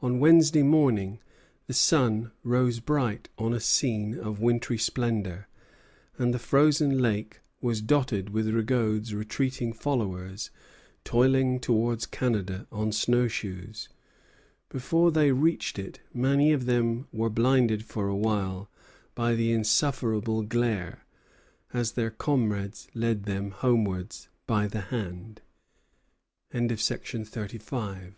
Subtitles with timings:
[0.00, 1.18] On Wednesday morning
[1.66, 5.48] the sun rose bright on a scene of wintry splendor,
[6.16, 10.50] and the frozen lake was dotted with Rigaud's retreating followers
[11.04, 13.90] toiling towards Canada on snow shoes.
[14.70, 18.70] Before they reached it many of them were blinded for a while
[19.14, 21.04] by the insufferable glare,
[21.70, 25.42] and their comrades led them homewards by the hand.
[26.54, 26.74] Eyre to
[27.18, 28.10] Loudon, 24